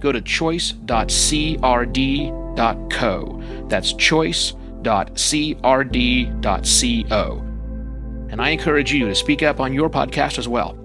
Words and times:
go 0.00 0.12
to 0.12 0.20
choice.crd.co. 0.20 0.84
That's 3.68 3.92
choice.crd.co. 3.92 4.64
And 8.30 8.42
I 8.42 8.50
encourage 8.50 8.92
you 8.92 9.06
to 9.06 9.14
speak 9.14 9.42
up 9.42 9.58
on 9.60 9.72
your 9.72 9.88
podcast 9.88 10.38
as 10.38 10.46
well. 10.46 10.76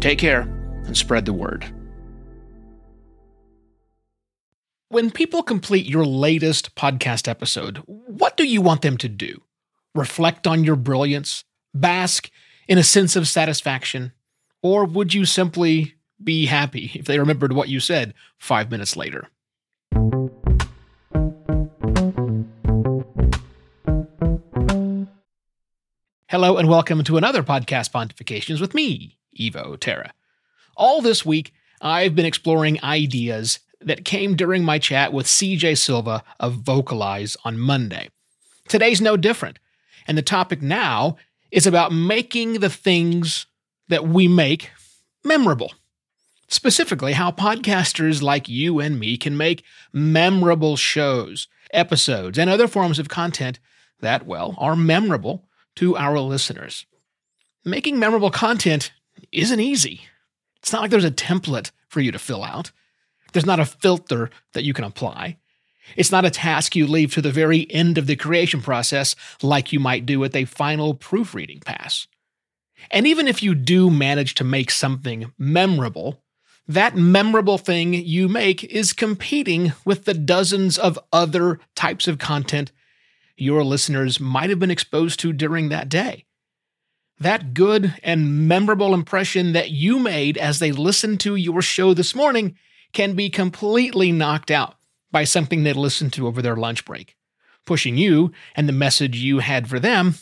Take 0.00 0.18
care 0.18 0.42
and 0.84 0.96
spread 0.96 1.24
the 1.24 1.32
word. 1.32 1.64
When 4.88 5.10
people 5.10 5.42
complete 5.42 5.86
your 5.86 6.04
latest 6.04 6.74
podcast 6.74 7.26
episode, 7.26 7.78
what 7.86 8.36
do 8.36 8.46
you 8.46 8.60
want 8.60 8.82
them 8.82 8.98
to 8.98 9.08
do? 9.08 9.40
Reflect 9.94 10.46
on 10.46 10.64
your 10.64 10.76
brilliance? 10.76 11.44
Bask 11.72 12.30
in 12.68 12.76
a 12.76 12.82
sense 12.82 13.16
of 13.16 13.26
satisfaction? 13.26 14.12
Or 14.62 14.84
would 14.84 15.14
you 15.14 15.24
simply 15.24 15.94
be 16.24 16.46
happy 16.46 16.92
if 16.94 17.06
they 17.06 17.18
remembered 17.18 17.52
what 17.52 17.68
you 17.68 17.80
said 17.80 18.14
five 18.38 18.70
minutes 18.70 18.96
later? 18.96 19.28
Hello, 26.28 26.56
and 26.56 26.68
welcome 26.68 27.04
to 27.04 27.18
another 27.18 27.42
podcast 27.42 27.90
Pontifications 27.90 28.60
with 28.60 28.72
me, 28.72 29.18
Evo 29.38 29.78
Terra. 29.78 30.14
All 30.76 31.02
this 31.02 31.26
week, 31.26 31.52
I've 31.82 32.14
been 32.14 32.24
exploring 32.24 32.82
ideas 32.82 33.58
that 33.82 34.04
came 34.06 34.34
during 34.34 34.64
my 34.64 34.78
chat 34.78 35.12
with 35.12 35.26
CJ 35.26 35.76
Silva 35.76 36.22
of 36.40 36.54
Vocalize 36.54 37.36
on 37.44 37.58
Monday. 37.58 38.08
Today's 38.66 39.00
no 39.00 39.18
different, 39.18 39.58
and 40.06 40.16
the 40.16 40.22
topic 40.22 40.62
now 40.62 41.16
is 41.50 41.66
about 41.66 41.92
making 41.92 42.60
the 42.60 42.70
things 42.70 43.44
that 43.88 44.08
we 44.08 44.26
make 44.26 44.70
memorable. 45.22 45.72
Specifically, 46.52 47.14
how 47.14 47.30
podcasters 47.30 48.20
like 48.20 48.46
you 48.46 48.78
and 48.78 49.00
me 49.00 49.16
can 49.16 49.38
make 49.38 49.64
memorable 49.90 50.76
shows, 50.76 51.48
episodes, 51.72 52.38
and 52.38 52.50
other 52.50 52.68
forms 52.68 52.98
of 52.98 53.08
content 53.08 53.58
that, 54.00 54.26
well, 54.26 54.54
are 54.58 54.76
memorable 54.76 55.48
to 55.76 55.96
our 55.96 56.18
listeners. 56.20 56.84
Making 57.64 57.98
memorable 57.98 58.30
content 58.30 58.92
isn't 59.32 59.60
easy. 59.60 60.02
It's 60.58 60.70
not 60.74 60.82
like 60.82 60.90
there's 60.90 61.06
a 61.06 61.10
template 61.10 61.70
for 61.88 62.00
you 62.00 62.12
to 62.12 62.18
fill 62.18 62.44
out. 62.44 62.70
There's 63.32 63.46
not 63.46 63.58
a 63.58 63.64
filter 63.64 64.28
that 64.52 64.64
you 64.64 64.74
can 64.74 64.84
apply. 64.84 65.38
It's 65.96 66.12
not 66.12 66.26
a 66.26 66.30
task 66.30 66.76
you 66.76 66.86
leave 66.86 67.14
to 67.14 67.22
the 67.22 67.32
very 67.32 67.66
end 67.70 67.96
of 67.96 68.06
the 68.06 68.14
creation 68.14 68.60
process 68.60 69.16
like 69.42 69.72
you 69.72 69.80
might 69.80 70.04
do 70.04 70.18
with 70.18 70.36
a 70.36 70.44
final 70.44 70.92
proofreading 70.92 71.60
pass. 71.60 72.06
And 72.90 73.06
even 73.06 73.26
if 73.26 73.42
you 73.42 73.54
do 73.54 73.88
manage 73.88 74.34
to 74.34 74.44
make 74.44 74.70
something 74.70 75.32
memorable, 75.38 76.21
that 76.68 76.96
memorable 76.96 77.58
thing 77.58 77.92
you 77.92 78.28
make 78.28 78.64
is 78.64 78.92
competing 78.92 79.72
with 79.84 80.04
the 80.04 80.14
dozens 80.14 80.78
of 80.78 80.98
other 81.12 81.58
types 81.74 82.06
of 82.06 82.18
content 82.18 82.72
your 83.36 83.64
listeners 83.64 84.20
might 84.20 84.50
have 84.50 84.58
been 84.58 84.70
exposed 84.70 85.18
to 85.20 85.32
during 85.32 85.68
that 85.68 85.88
day. 85.88 86.24
That 87.18 87.54
good 87.54 87.94
and 88.02 88.48
memorable 88.48 88.94
impression 88.94 89.52
that 89.52 89.70
you 89.70 89.98
made 89.98 90.36
as 90.38 90.58
they 90.58 90.72
listened 90.72 91.20
to 91.20 91.36
your 91.36 91.62
show 91.62 91.94
this 91.94 92.14
morning 92.14 92.56
can 92.92 93.14
be 93.14 93.30
completely 93.30 94.12
knocked 94.12 94.50
out 94.50 94.76
by 95.10 95.24
something 95.24 95.62
they 95.62 95.72
listened 95.72 96.12
to 96.14 96.26
over 96.26 96.42
their 96.42 96.56
lunch 96.56 96.84
break, 96.84 97.16
pushing 97.66 97.96
you 97.96 98.32
and 98.54 98.68
the 98.68 98.72
message 98.72 99.16
you 99.16 99.40
had 99.40 99.68
for 99.68 99.78
them 99.78 100.14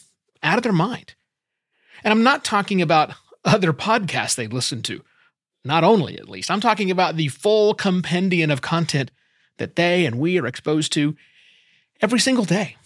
out 0.43 0.57
of 0.57 0.63
their 0.63 0.73
mind. 0.73 1.15
And 2.03 2.13
I'm 2.13 2.23
not 2.23 2.45
talking 2.45 2.81
about 2.81 3.15
other 3.45 3.73
podcasts 3.73 4.35
they 4.35 4.47
listened 4.47 4.85
to, 4.87 5.03
not 5.65 5.85
only 5.85 6.19
at 6.19 6.29
least. 6.29 6.51
I'm 6.51 6.61
talking 6.61 6.91
about 6.91 7.17
the 7.17 7.29
full 7.29 7.75
compendium 7.75 8.51
of 8.51 8.63
content 8.63 9.11
that 9.59 9.77
they 9.77 10.07
and 10.07 10.19
we 10.19 10.39
are 10.39 10.47
exposed 10.47 10.93
to 10.95 11.17
every 12.01 12.21
single 12.21 12.45
day. 12.45 12.77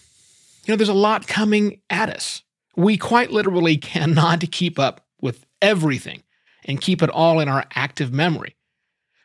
You 0.65 0.73
know, 0.73 0.77
there's 0.77 0.89
a 0.89 0.93
lot 0.93 1.27
coming 1.27 1.81
at 1.89 2.09
us. 2.09 2.43
We 2.75 2.97
quite 2.97 3.31
literally 3.31 3.77
cannot 3.77 4.39
keep 4.51 4.77
up 4.77 5.05
with 5.21 5.45
everything 5.61 6.23
and 6.65 6.81
keep 6.81 7.01
it 7.01 7.09
all 7.09 7.39
in 7.39 7.47
our 7.47 7.65
active 7.75 8.11
memory. 8.11 8.55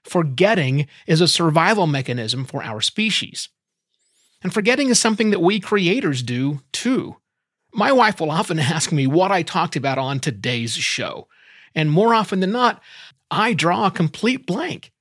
Forgetting 0.04 0.86
is 1.06 1.20
a 1.20 1.28
survival 1.28 1.86
mechanism 1.86 2.44
for 2.44 2.62
our 2.62 2.80
species. 2.80 3.48
And 4.42 4.52
forgetting 4.52 4.88
is 4.88 4.98
something 4.98 5.30
that 5.30 5.42
we 5.42 5.60
creators 5.60 6.22
do 6.22 6.60
too. 6.72 7.16
My 7.72 7.92
wife 7.92 8.20
will 8.20 8.30
often 8.30 8.58
ask 8.60 8.92
me 8.92 9.06
what 9.06 9.32
I 9.32 9.42
talked 9.42 9.76
about 9.76 9.98
on 9.98 10.20
today's 10.20 10.74
show. 10.74 11.28
And 11.74 11.90
more 11.90 12.14
often 12.14 12.40
than 12.40 12.52
not, 12.52 12.82
I 13.30 13.52
draw 13.52 13.86
a 13.86 13.90
complete 13.90 14.46
blank. 14.46 14.92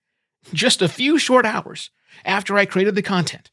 Just 0.53 0.81
a 0.81 0.89
few 0.89 1.17
short 1.17 1.45
hours 1.45 1.89
after 2.25 2.57
I 2.57 2.65
created 2.65 2.95
the 2.95 3.01
content 3.01 3.51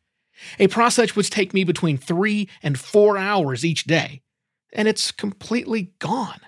a 0.59 0.69
process 0.69 1.17
which 1.17 1.31
take 1.31 1.55
me 1.55 1.65
between 1.65 1.97
three 1.97 2.49
and 2.63 2.79
four 2.79 3.17
hours 3.17 3.65
each 3.65 3.85
day, 3.85 4.23
and 4.73 4.89
it's 4.89 5.11
completely 5.11 5.93
gone. 5.99 6.41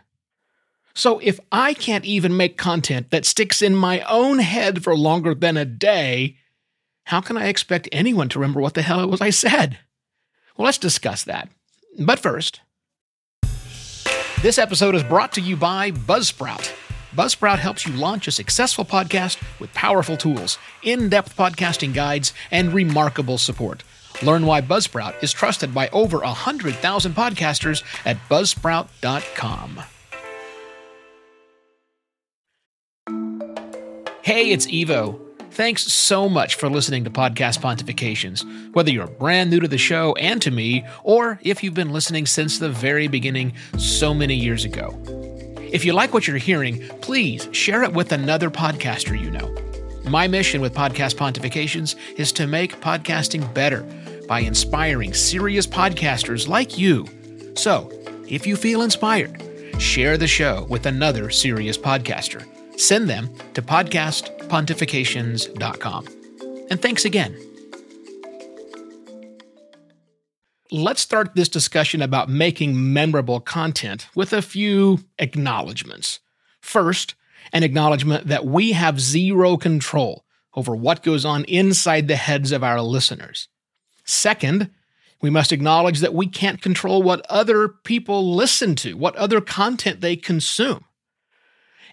So 0.95 1.21
if 1.21 1.39
I 1.53 1.75
can't 1.75 2.05
even 2.05 2.37
make 2.37 2.59
content 2.59 3.11
that 3.11 3.25
sticks 3.25 3.63
in 3.63 3.77
my 3.77 4.01
own 4.01 4.41
head 4.41 4.83
for 4.83 4.97
longer 4.97 5.35
than 5.35 5.57
a 5.57 5.65
day, 5.65 6.37
how 7.05 7.21
can 7.21 7.37
I 7.37 7.47
expect 7.47 7.89
anyone 7.93 8.29
to 8.31 8.39
remember 8.39 8.61
what 8.61 8.75
the 8.75 8.83
hell 8.83 9.01
it 9.01 9.09
was 9.09 9.21
I 9.21 9.31
said? 9.31 9.79
Well, 10.57 10.67
let's 10.67 10.79
discuss 10.79 11.23
that. 11.25 11.49
But 11.99 12.19
first, 12.19 12.61
this 14.43 14.59
episode 14.59 14.95
is 14.95 15.03
brought 15.03 15.33
to 15.33 15.41
you 15.41 15.57
by 15.57 15.91
Buzzsprout. 15.91 16.73
Buzzsprout 17.13 17.59
helps 17.59 17.87
you 17.87 17.93
launch 17.95 18.29
a 18.29 18.33
successful 18.33 18.85
podcast 18.85 19.43
with 19.59 19.73
powerful 19.75 20.17
tools, 20.17 20.59
in 20.83 21.09
depth 21.09 21.37
podcasting 21.37 21.93
guides, 21.93 22.33
and 22.53 22.73
remarkable 22.73 23.39
support. 23.39 23.83
Learn 24.23 24.47
why 24.47 24.61
Buzzsprout 24.61 25.21
is 25.23 25.33
trusted 25.33 25.75
by 25.75 25.89
over 25.89 26.19
100,000 26.19 27.13
podcasters 27.15 27.83
at 28.05 28.17
buzzsprout.com. 28.29 29.83
Hey, 34.23 34.51
it's 34.51 34.67
Evo. 34.67 35.28
Thanks 35.51 35.83
so 35.85 36.29
much 36.29 36.55
for 36.55 36.69
listening 36.69 37.05
to 37.05 37.11
Podcast 37.11 37.61
Pontifications, 37.61 38.45
whether 38.75 38.91
you're 38.91 39.07
brand 39.07 39.51
new 39.51 39.61
to 39.61 39.69
the 39.69 39.79
show 39.79 40.15
and 40.15 40.41
to 40.43 40.51
me, 40.51 40.85
or 41.03 41.41
if 41.43 41.63
you've 41.63 41.75
been 41.75 41.93
listening 41.93 42.27
since 42.27 42.59
the 42.59 42.69
very 42.69 43.09
beginning 43.09 43.55
so 43.77 44.15
many 44.15 44.35
years 44.35 44.65
ago. 44.65 44.97
If 45.59 45.85
you 45.85 45.93
like 45.93 46.15
what 46.15 46.27
you're 46.27 46.37
hearing, 46.37 46.87
please 47.01 47.49
share 47.53 47.83
it 47.83 47.93
with 47.93 48.13
another 48.13 48.51
podcaster 48.51 49.21
you 49.21 49.31
know. 49.31 49.55
My 50.09 50.29
mission 50.29 50.61
with 50.61 50.75
Podcast 50.75 51.17
Pontifications 51.17 51.97
is 52.17 52.33
to 52.33 52.47
make 52.47 52.81
podcasting 52.81 53.53
better 53.53 53.83
by 54.29 54.41
inspiring 54.41 55.13
serious 55.13 55.67
podcasters 55.67 56.47
like 56.47 56.79
you. 56.79 57.07
So, 57.55 57.91
if 58.29 58.47
you 58.47 58.57
feel 58.57 58.83
inspired, 58.83 59.43
share 59.79 60.17
the 60.17 60.29
show 60.29 60.67
with 60.71 60.87
another 60.87 61.31
serious 61.31 61.77
podcaster. 61.77 62.47
Send 62.79 63.09
them 63.09 63.31
to 63.55 63.63
podcastpontifications.com. 64.49 66.07
And 66.71 66.81
thanks 66.81 67.05
again. 67.05 67.37
Let's 70.71 71.01
start 71.01 71.35
this 71.35 71.49
discussion 71.49 72.03
about 72.03 72.29
making 72.29 72.93
memorable 72.93 73.41
content 73.41 74.07
with 74.15 74.35
a 74.35 74.43
few 74.43 75.01
acknowledgments. 75.19 76.21
First, 76.61 77.15
an 77.53 77.63
acknowledgement 77.63 78.27
that 78.27 78.45
we 78.45 78.73
have 78.73 79.01
zero 79.01 79.57
control 79.57 80.27
over 80.55 80.77
what 80.77 81.03
goes 81.03 81.25
on 81.25 81.45
inside 81.45 82.07
the 82.07 82.17
heads 82.17 82.53
of 82.53 82.63
our 82.63 82.83
listeners. 82.83 83.49
Second, 84.05 84.71
we 85.23 85.31
must 85.31 85.53
acknowledge 85.53 86.01
that 86.01 86.15
we 86.15 86.27
can't 86.27 86.61
control 86.61 87.03
what 87.03 87.25
other 87.31 87.69
people 87.69 88.35
listen 88.35 88.75
to, 88.77 88.95
what 88.95 89.17
other 89.17 89.41
content 89.41 90.01
they 90.01 90.17
consume. 90.17 90.85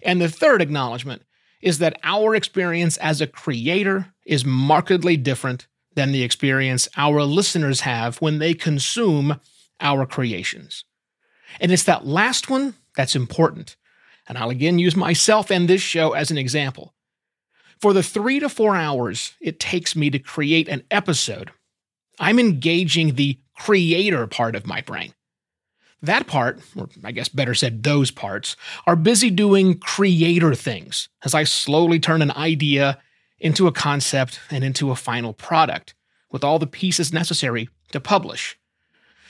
And 0.01 0.19
the 0.19 0.29
third 0.29 0.61
acknowledgement 0.61 1.23
is 1.65 1.79
that 1.79 1.99
our 2.03 2.35
experience 2.35 2.95
as 2.97 3.19
a 3.19 3.27
creator 3.27 4.13
is 4.23 4.45
markedly 4.45 5.17
different 5.17 5.67
than 5.95 6.11
the 6.11 6.21
experience 6.21 6.87
our 6.95 7.23
listeners 7.23 7.81
have 7.81 8.17
when 8.21 8.37
they 8.37 8.53
consume 8.53 9.41
our 9.81 10.05
creations. 10.05 10.85
And 11.59 11.71
it's 11.71 11.83
that 11.83 12.05
last 12.05 12.51
one 12.51 12.75
that's 12.95 13.15
important. 13.15 13.75
And 14.27 14.37
I'll 14.37 14.51
again 14.51 14.77
use 14.77 14.95
myself 14.95 15.49
and 15.49 15.67
this 15.67 15.81
show 15.81 16.13
as 16.13 16.29
an 16.29 16.37
example. 16.37 16.93
For 17.81 17.93
the 17.93 18.03
three 18.03 18.39
to 18.39 18.47
four 18.47 18.75
hours 18.75 19.33
it 19.41 19.59
takes 19.59 19.95
me 19.95 20.11
to 20.11 20.19
create 20.19 20.67
an 20.67 20.83
episode, 20.91 21.49
I'm 22.19 22.37
engaging 22.37 23.15
the 23.15 23.39
creator 23.57 24.27
part 24.27 24.55
of 24.55 24.67
my 24.67 24.81
brain. 24.81 25.15
That 26.01 26.27
part, 26.27 26.59
or 26.75 26.89
I 27.03 27.11
guess 27.11 27.29
better 27.29 27.55
said, 27.55 27.83
those 27.83 28.11
parts, 28.11 28.55
are 28.85 28.95
busy 28.95 29.29
doing 29.29 29.79
creator 29.79 30.53
things 30.53 31.09
as 31.23 31.33
I 31.33 31.43
slowly 31.43 31.99
turn 31.99 32.21
an 32.21 32.31
idea 32.31 32.99
into 33.39 33.67
a 33.67 33.71
concept 33.71 34.39
and 34.51 34.63
into 34.63 34.91
a 34.91 34.95
final 34.95 35.33
product 35.33 35.95
with 36.31 36.43
all 36.43 36.59
the 36.59 36.67
pieces 36.67 37.13
necessary 37.13 37.69
to 37.91 37.99
publish. 37.99 38.57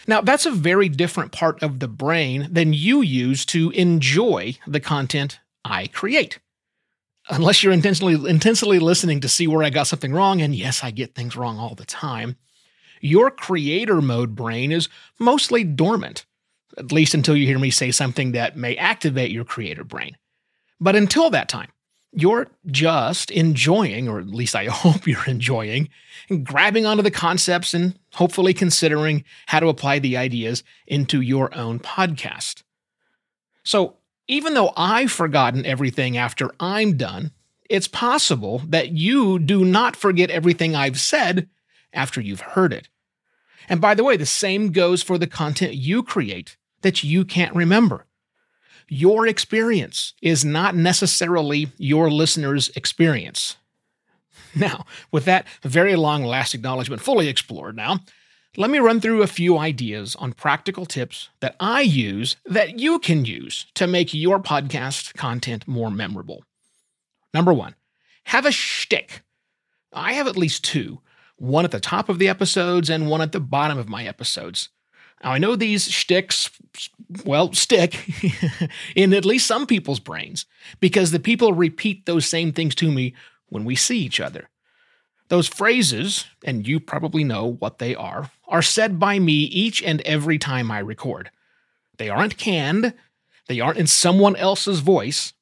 Now, 0.08 0.22
that's 0.22 0.46
a 0.46 0.52
very 0.52 0.90
different 0.90 1.32
part 1.32 1.62
of 1.64 1.80
the 1.80 1.88
brain 1.88 2.48
than 2.52 2.74
you 2.74 3.02
use 3.02 3.46
to 3.48 3.72
enjoy 3.72 4.58
the 4.68 4.80
content 4.80 5.40
I 5.64 5.88
create. 5.88 6.40
Unless 7.30 7.64
you're 7.64 7.74
intentionally, 7.74 8.30
intensely 8.30 8.78
listening 8.78 9.20
to 9.22 9.30
see 9.30 9.48
where 9.48 9.64
I 9.64 9.72
got 9.72 9.88
something 9.88 10.14
wrong, 10.14 10.42
and 10.42 10.54
yes, 10.54 10.84
I 10.84 10.92
get 10.92 11.16
things 11.16 11.36
wrong 11.36 11.58
all 11.58 11.74
the 11.74 11.86
time, 11.86 12.38
your 13.02 13.32
creator 13.32 14.00
mode 14.02 14.36
brain 14.36 14.72
is 14.72 14.90
mostly 15.20 15.64
dormant 15.64 16.26
at 16.78 16.92
least 16.92 17.14
until 17.14 17.36
you 17.36 17.46
hear 17.46 17.60
me 17.60 17.70
say 17.70 17.92
something 17.92 18.34
that 18.34 18.58
may 18.58 18.76
activate 18.76 19.32
your 19.32 19.46
creator 19.46 19.84
brain. 19.84 20.18
But 20.80 20.96
until 20.96 21.30
that 21.30 21.50
time, 21.50 21.70
you're 22.12 22.48
just 22.68 23.30
enjoying, 23.32 24.08
or 24.08 24.20
at 24.20 24.28
least 24.28 24.56
I 24.56 24.66
hope 24.70 25.08
you're 25.08 25.26
enjoying, 25.26 25.90
and 26.30 26.46
grabbing 26.46 26.86
onto 26.86 27.04
the 27.04 27.12
concepts 27.12 27.74
and 27.74 27.98
hopefully 28.14 28.54
considering 28.54 29.24
how 29.48 29.60
to 29.60 29.68
apply 29.68 30.00
the 30.00 30.18
ideas 30.18 30.64
into 30.88 31.22
your 31.22 31.56
own 31.56 31.80
podcast. 31.80 32.64
So, 33.64 33.98
even 34.28 34.56
though 34.56 34.74
I've 34.76 35.12
forgotten 35.12 35.68
everything 35.68 36.18
after 36.18 36.50
I'm 36.60 36.98
done, 36.98 37.32
it's 37.70 37.88
possible 37.88 38.62
that 38.68 38.92
you 38.92 39.38
do 39.38 39.64
not 39.64 39.96
forget 39.96 40.32
everything 40.32 40.76
I've 40.76 41.00
said 41.00 41.48
after 41.94 42.22
you've 42.22 42.42
heard 42.42 42.74
it. 42.74 42.90
And 43.70 43.80
by 43.80 43.94
the 43.94 44.04
way, 44.04 44.18
the 44.18 44.26
same 44.26 44.72
goes 44.72 45.04
for 45.04 45.18
the 45.20 45.28
content 45.28 45.76
you 45.76 46.02
create 46.02 46.58
that 46.86 47.04
you 47.04 47.26
can't 47.26 47.56
remember. 47.56 48.06
Your 48.88 49.26
experience 49.26 50.14
is 50.22 50.46
not 50.46 50.76
necessarily 50.76 51.70
your 51.80 52.12
listener's 52.12 52.70
experience. 52.76 53.58
Now, 54.56 54.86
with 55.12 55.26
that 55.26 55.48
very 55.64 55.96
long 55.96 56.24
last 56.24 56.54
acknowledgement 56.54 57.02
fully 57.02 57.28
explored 57.28 57.76
now, 57.76 58.02
let 58.56 58.70
me 58.70 58.78
run 58.78 59.02
through 59.02 59.24
a 59.24 59.28
few 59.28 59.58
ideas 59.58 60.16
on 60.16 60.34
practical 60.34 60.86
tips 60.86 61.30
that 61.40 61.56
I 61.60 61.82
use 61.82 62.36
that 62.46 62.78
you 62.78 63.00
can 63.00 63.26
use 63.26 63.66
to 63.74 63.88
make 63.88 64.14
your 64.14 64.40
podcast 64.40 65.16
content 65.16 65.68
more 65.68 65.90
memorable. 65.90 66.46
Number 67.34 67.52
one, 67.52 67.74
have 68.26 68.46
a 68.46 68.52
shtick. 68.52 69.24
I 69.92 70.14
have 70.14 70.28
at 70.28 70.38
least 70.38 70.64
two 70.64 71.02
one 71.38 71.66
at 71.66 71.72
the 71.72 71.80
top 71.80 72.10
of 72.10 72.20
the 72.20 72.30
episodes 72.30 72.92
and 72.92 73.10
one 73.10 73.22
at 73.22 73.32
the 73.32 73.40
bottom 73.40 73.80
of 73.80 73.90
my 73.90 74.06
episodes. 74.06 74.70
Now, 75.26 75.32
I 75.32 75.40
know 75.40 75.56
these 75.56 75.90
shticks, 75.90 76.52
well, 77.26 77.52
stick 77.52 77.98
in 78.96 79.12
at 79.12 79.26
least 79.26 79.48
some 79.48 79.66
people's 79.66 80.00
brains 80.00 80.46
because 80.80 81.10
the 81.10 81.20
people 81.20 81.52
repeat 81.52 82.06
those 82.06 82.28
same 82.28 82.54
things 82.54 82.76
to 82.76 82.92
me 82.92 83.16
when 83.50 83.66
we 83.66 83.76
see 83.76 83.98
each 83.98 84.20
other. 84.20 84.50
Those 85.30 85.48
phrases, 85.48 86.26
and 86.44 86.68
you 86.68 86.80
probably 86.80 87.24
know 87.24 87.54
what 87.54 87.80
they 87.80 87.96
are, 87.96 88.30
are 88.48 88.62
said 88.62 89.00
by 89.00 89.18
me 89.18 89.34
each 89.34 89.82
and 89.82 90.00
every 90.02 90.38
time 90.38 90.70
I 90.70 90.78
record. 90.78 91.32
They 91.98 92.08
aren't 92.08 92.38
canned, 92.38 92.94
they 93.48 93.60
aren't 93.60 93.80
in 93.80 93.88
someone 93.88 94.36
else's 94.36 94.82
voice. 94.82 95.34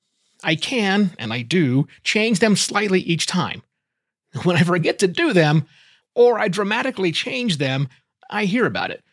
I 0.46 0.56
can, 0.56 1.12
and 1.20 1.34
I 1.34 1.42
do, 1.42 1.90
change 2.06 2.40
them 2.40 2.56
slightly 2.56 3.02
each 3.02 3.26
time. 3.26 3.64
When 4.44 4.56
I 4.56 4.64
forget 4.64 4.98
to 5.00 5.10
do 5.10 5.34
them, 5.34 5.68
or 6.16 6.40
I 6.40 6.48
dramatically 6.48 7.12
change 7.12 7.58
them, 7.58 7.90
I 8.30 8.46
hear 8.46 8.66
about 8.66 8.90
it. 8.90 9.04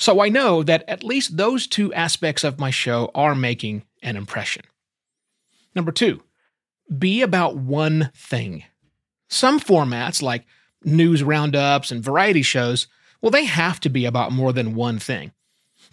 So 0.00 0.22
I 0.22 0.30
know 0.30 0.62
that 0.62 0.82
at 0.88 1.04
least 1.04 1.36
those 1.36 1.66
two 1.66 1.92
aspects 1.92 2.42
of 2.42 2.58
my 2.58 2.70
show 2.70 3.10
are 3.14 3.34
making 3.34 3.82
an 4.02 4.16
impression. 4.16 4.62
Number 5.74 5.92
two, 5.92 6.22
be 6.98 7.20
about 7.20 7.56
one 7.58 8.10
thing. 8.16 8.64
Some 9.28 9.60
formats, 9.60 10.22
like 10.22 10.46
news 10.82 11.22
roundups 11.22 11.92
and 11.92 12.02
variety 12.02 12.40
shows, 12.40 12.86
well, 13.20 13.30
they 13.30 13.44
have 13.44 13.78
to 13.80 13.90
be 13.90 14.06
about 14.06 14.32
more 14.32 14.54
than 14.54 14.74
one 14.74 14.98
thing. 14.98 15.32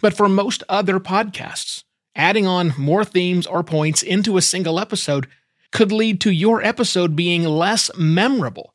But 0.00 0.14
for 0.14 0.26
most 0.26 0.62
other 0.70 0.98
podcasts, 0.98 1.84
adding 2.16 2.46
on 2.46 2.72
more 2.78 3.04
themes 3.04 3.46
or 3.46 3.62
points 3.62 4.02
into 4.02 4.38
a 4.38 4.42
single 4.42 4.80
episode 4.80 5.28
could 5.70 5.92
lead 5.92 6.18
to 6.22 6.30
your 6.30 6.62
episode 6.62 7.14
being 7.14 7.44
less 7.44 7.90
memorable. 7.94 8.72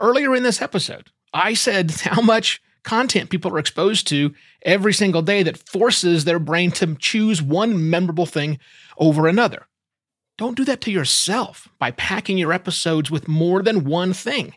Earlier 0.00 0.36
in 0.36 0.44
this 0.44 0.62
episode, 0.62 1.08
I 1.34 1.54
said 1.54 1.90
how 2.02 2.22
much 2.22 2.62
content 2.84 3.30
people 3.30 3.52
are 3.52 3.58
exposed 3.58 4.06
to 4.08 4.34
every 4.62 4.92
single 4.92 5.22
day 5.22 5.42
that 5.42 5.68
forces 5.68 6.24
their 6.24 6.38
brain 6.38 6.70
to 6.72 6.94
choose 6.96 7.40
one 7.40 7.90
memorable 7.90 8.26
thing 8.26 8.58
over 8.98 9.26
another. 9.26 9.66
Don't 10.38 10.56
do 10.56 10.64
that 10.64 10.80
to 10.82 10.90
yourself 10.90 11.68
by 11.78 11.90
packing 11.92 12.38
your 12.38 12.52
episodes 12.52 13.10
with 13.10 13.28
more 13.28 13.62
than 13.62 13.84
one 13.84 14.12
thing. 14.12 14.54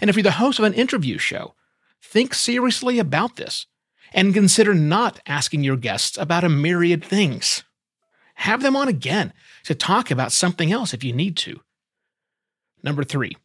And 0.00 0.10
if 0.10 0.16
you're 0.16 0.22
the 0.22 0.32
host 0.32 0.58
of 0.58 0.64
an 0.64 0.74
interview 0.74 1.18
show, 1.18 1.54
think 2.02 2.34
seriously 2.34 2.98
about 2.98 3.36
this 3.36 3.66
and 4.12 4.34
consider 4.34 4.74
not 4.74 5.20
asking 5.26 5.64
your 5.64 5.76
guests 5.76 6.18
about 6.18 6.44
a 6.44 6.48
myriad 6.48 7.04
things. 7.04 7.64
Have 8.34 8.62
them 8.62 8.76
on 8.76 8.88
again 8.88 9.32
to 9.64 9.74
talk 9.74 10.10
about 10.10 10.32
something 10.32 10.72
else 10.72 10.94
if 10.94 11.04
you 11.04 11.12
need 11.12 11.36
to. 11.38 11.60
Number 12.82 13.04
three, 13.04 13.36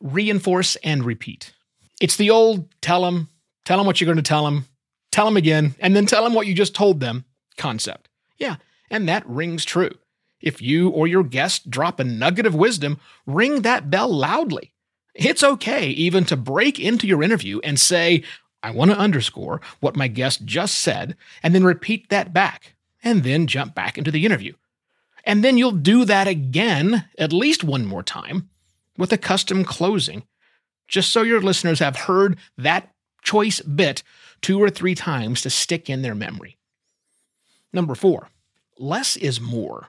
reinforce 0.00 0.76
and 0.76 1.04
repeat. 1.04 1.52
It's 2.00 2.16
the 2.16 2.30
old 2.30 2.68
tell 2.80 3.02
them, 3.02 3.28
tell 3.64 3.78
them 3.78 3.86
what 3.86 4.00
you're 4.00 4.06
going 4.06 4.16
to 4.16 4.22
tell 4.22 4.44
them, 4.44 4.66
tell 5.10 5.24
them 5.24 5.36
again, 5.36 5.74
and 5.78 5.94
then 5.94 6.06
tell 6.06 6.24
them 6.24 6.34
what 6.34 6.46
you 6.46 6.54
just 6.54 6.74
told 6.74 7.00
them 7.00 7.24
concept. 7.56 8.08
Yeah, 8.38 8.56
and 8.90 9.08
that 9.08 9.28
rings 9.28 9.64
true. 9.64 9.92
If 10.40 10.60
you 10.60 10.88
or 10.88 11.06
your 11.06 11.22
guest 11.22 11.70
drop 11.70 12.00
a 12.00 12.04
nugget 12.04 12.46
of 12.46 12.54
wisdom, 12.54 12.98
ring 13.26 13.62
that 13.62 13.90
bell 13.90 14.12
loudly. 14.12 14.72
It's 15.14 15.44
okay 15.44 15.88
even 15.88 16.24
to 16.24 16.36
break 16.36 16.80
into 16.80 17.06
your 17.06 17.22
interview 17.22 17.60
and 17.62 17.78
say, 17.78 18.24
I 18.62 18.70
want 18.70 18.90
to 18.90 18.98
underscore 18.98 19.60
what 19.80 19.96
my 19.96 20.08
guest 20.08 20.44
just 20.44 20.76
said, 20.76 21.16
and 21.42 21.54
then 21.54 21.64
repeat 21.64 22.08
that 22.08 22.32
back, 22.32 22.74
and 23.04 23.22
then 23.22 23.46
jump 23.46 23.74
back 23.74 23.98
into 23.98 24.10
the 24.10 24.24
interview. 24.24 24.54
And 25.24 25.44
then 25.44 25.58
you'll 25.58 25.72
do 25.72 26.04
that 26.04 26.26
again, 26.26 27.08
at 27.18 27.32
least 27.32 27.62
one 27.62 27.86
more 27.86 28.02
time, 28.02 28.48
with 28.96 29.12
a 29.12 29.18
custom 29.18 29.64
closing, 29.64 30.24
just 30.88 31.12
so 31.12 31.22
your 31.22 31.40
listeners 31.40 31.78
have 31.78 31.96
heard 31.96 32.38
that 32.58 32.92
choice 33.22 33.60
bit 33.60 34.02
two 34.40 34.62
or 34.62 34.70
three 34.70 34.94
times 34.94 35.40
to 35.42 35.50
stick 35.50 35.88
in 35.88 36.02
their 36.02 36.14
memory. 36.14 36.58
Number 37.72 37.94
four, 37.94 38.28
less 38.78 39.16
is 39.16 39.40
more. 39.40 39.88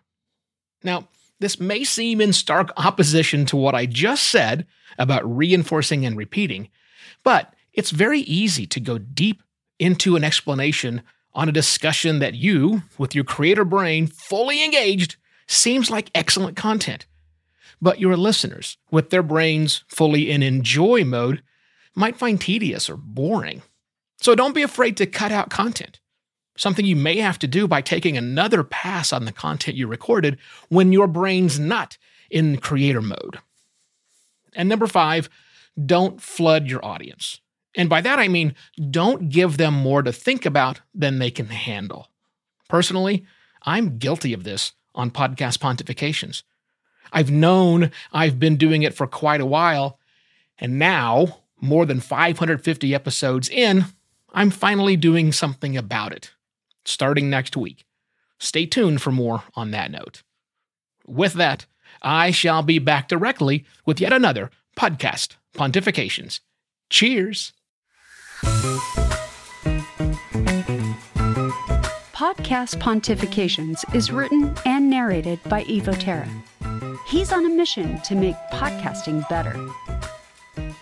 Now, 0.83 1.07
this 1.39 1.59
may 1.59 1.83
seem 1.83 2.21
in 2.21 2.31
stark 2.31 2.71
opposition 2.77 3.45
to 3.47 3.57
what 3.57 3.75
I 3.75 3.85
just 3.85 4.29
said 4.29 4.65
about 4.97 5.23
reinforcing 5.25 6.05
and 6.05 6.15
repeating, 6.15 6.69
but 7.23 7.53
it's 7.73 7.91
very 7.91 8.19
easy 8.21 8.65
to 8.67 8.79
go 8.79 8.97
deep 8.97 9.41
into 9.79 10.15
an 10.15 10.23
explanation 10.23 11.01
on 11.33 11.49
a 11.49 11.53
discussion 11.53 12.19
that 12.19 12.35
you, 12.35 12.83
with 12.97 13.15
your 13.15 13.23
creator 13.23 13.65
brain 13.65 14.07
fully 14.07 14.63
engaged, 14.63 15.15
seems 15.47 15.89
like 15.89 16.11
excellent 16.13 16.55
content. 16.55 17.07
But 17.81 17.99
your 17.99 18.15
listeners, 18.15 18.77
with 18.91 19.09
their 19.09 19.23
brains 19.23 19.83
fully 19.87 20.31
in 20.31 20.43
enjoy 20.43 21.03
mode, 21.03 21.41
might 21.95 22.17
find 22.17 22.39
tedious 22.39 22.89
or 22.89 22.97
boring. 22.97 23.61
So 24.17 24.35
don't 24.35 24.55
be 24.55 24.61
afraid 24.61 24.97
to 24.97 25.05
cut 25.05 25.31
out 25.31 25.49
content, 25.49 25.99
something 26.55 26.85
you 26.85 26.95
may 26.95 27.17
have 27.17 27.39
to 27.39 27.47
do 27.47 27.67
by 27.67 27.81
taking 27.81 28.17
another 28.17 28.63
pass 28.63 29.11
on 29.11 29.25
the 29.25 29.31
content 29.31 29.77
you 29.77 29.87
recorded 29.87 30.37
when 30.69 30.91
your 30.91 31.07
brain's 31.07 31.59
not 31.59 31.97
in 32.29 32.57
creator 32.57 33.01
mode. 33.01 33.39
And 34.55 34.69
number 34.69 34.87
five, 34.87 35.29
don't 35.83 36.21
flood 36.21 36.67
your 36.67 36.83
audience. 36.85 37.41
And 37.75 37.89
by 37.89 38.01
that 38.01 38.19
I 38.19 38.27
mean, 38.27 38.55
don't 38.89 39.29
give 39.29 39.57
them 39.57 39.73
more 39.73 40.03
to 40.03 40.11
think 40.11 40.45
about 40.45 40.81
than 40.93 41.19
they 41.19 41.31
can 41.31 41.47
handle. 41.47 42.09
Personally, 42.69 43.25
I'm 43.63 43.97
guilty 43.97 44.33
of 44.33 44.43
this 44.43 44.73
on 44.93 45.11
podcast 45.11 45.57
pontifications. 45.57 46.43
I've 47.11 47.31
known 47.31 47.91
I've 48.11 48.39
been 48.39 48.57
doing 48.57 48.83
it 48.83 48.93
for 48.93 49.07
quite 49.07 49.41
a 49.41 49.45
while, 49.45 49.99
and 50.59 50.79
now 50.79 51.42
more 51.63 51.85
than 51.85 52.01
550 52.01 52.93
episodes 52.93 53.47
in, 53.49 53.85
I'm 54.33 54.49
finally 54.49 54.97
doing 54.97 55.31
something 55.31 55.77
about 55.77 56.11
it, 56.11 56.31
starting 56.83 57.29
next 57.29 57.55
week. 57.55 57.85
Stay 58.37 58.65
tuned 58.65 59.01
for 59.01 59.11
more 59.11 59.43
on 59.55 59.71
that 59.71 59.89
note. 59.89 60.23
With 61.07 61.33
that, 61.33 61.65
I 62.01 62.31
shall 62.31 62.63
be 62.63 62.79
back 62.79 63.07
directly 63.07 63.63
with 63.85 64.01
yet 64.01 64.11
another 64.11 64.51
podcast, 64.77 65.37
Pontifications. 65.55 66.41
Cheers! 66.89 67.53
Podcast 72.11 72.75
Pontifications 72.81 73.95
is 73.95 74.11
written 74.11 74.53
and 74.65 74.89
narrated 74.89 75.39
by 75.45 75.63
Evo 75.63 75.97
Terra. 75.97 76.27
He's 77.07 77.31
on 77.31 77.45
a 77.45 77.49
mission 77.49 78.01
to 78.01 78.15
make 78.15 78.35
podcasting 78.51 79.27
better. 79.29 79.55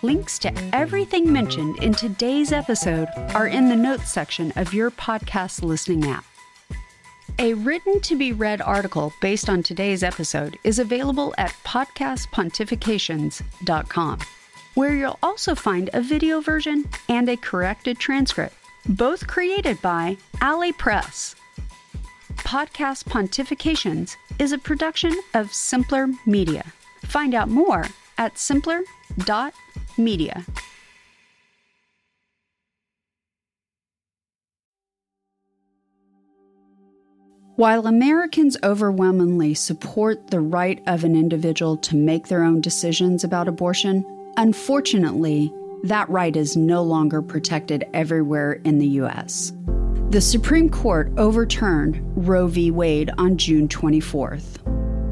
Links 0.03 0.39
to 0.39 0.51
everything 0.73 1.31
mentioned 1.31 1.77
in 1.77 1.93
today's 1.93 2.51
episode 2.51 3.07
are 3.35 3.45
in 3.45 3.69
the 3.69 3.75
notes 3.75 4.11
section 4.11 4.51
of 4.55 4.73
your 4.73 4.89
podcast 4.89 5.61
listening 5.61 6.09
app. 6.09 6.25
A 7.37 7.53
written 7.53 8.01
to 8.01 8.17
be 8.17 8.33
read 8.33 8.61
article 8.61 9.13
based 9.21 9.47
on 9.47 9.61
today's 9.61 10.01
episode 10.01 10.57
is 10.63 10.79
available 10.79 11.35
at 11.37 11.51
podcastpontifications.com, 11.63 14.19
where 14.73 14.95
you'll 14.95 15.19
also 15.21 15.53
find 15.53 15.91
a 15.93 16.01
video 16.01 16.41
version 16.41 16.89
and 17.07 17.29
a 17.29 17.37
corrected 17.37 17.99
transcript, 17.99 18.55
both 18.89 19.27
created 19.27 19.79
by 19.83 20.17
Alley 20.41 20.73
Press. 20.73 21.35
Podcast 22.37 23.03
Pontifications 23.03 24.15
is 24.39 24.51
a 24.51 24.57
production 24.57 25.13
of 25.35 25.53
Simpler 25.53 26.07
Media. 26.25 26.65
Find 27.03 27.35
out 27.35 27.49
more 27.49 27.85
at 28.17 28.39
simpler.media. 30.01 30.45
While 37.55 37.85
Americans 37.85 38.57
overwhelmingly 38.63 39.53
support 39.53 40.31
the 40.31 40.39
right 40.39 40.81
of 40.87 41.03
an 41.03 41.15
individual 41.15 41.77
to 41.77 41.95
make 41.95 42.27
their 42.27 42.43
own 42.43 42.59
decisions 42.61 43.23
about 43.23 43.47
abortion, 43.47 44.03
unfortunately, 44.37 45.53
that 45.83 46.09
right 46.09 46.35
is 46.35 46.57
no 46.57 46.81
longer 46.81 47.21
protected 47.21 47.85
everywhere 47.93 48.53
in 48.63 48.79
the 48.79 48.87
U.S. 48.87 49.53
The 50.09 50.21
Supreme 50.21 50.69
Court 50.69 51.11
overturned 51.17 52.01
Roe 52.27 52.47
v. 52.47 52.71
Wade 52.71 53.11
on 53.17 53.37
June 53.37 53.67
24th. 53.67 54.70